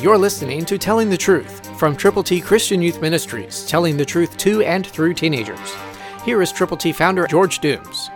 [0.00, 4.36] You're listening to Telling the Truth from Triple T Christian Youth Ministries, telling the truth
[4.36, 5.74] to and through teenagers.
[6.24, 8.08] Here is Triple T founder George Dooms.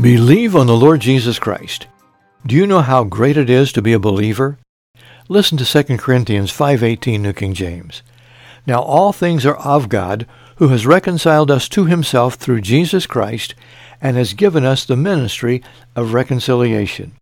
[0.00, 1.88] Believe on the Lord Jesus Christ.
[2.46, 4.56] Do you know how great it is to be a believer?
[5.28, 8.02] Listen to 2 Corinthians 5:18 New King James.
[8.66, 10.26] Now all things are of God,
[10.56, 13.54] who has reconciled us to himself through Jesus Christ
[14.00, 15.62] and has given us the ministry
[15.94, 17.12] of reconciliation.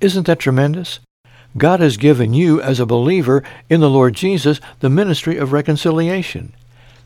[0.00, 0.98] Isn't that tremendous?
[1.56, 6.52] God has given you, as a believer in the Lord Jesus, the ministry of reconciliation.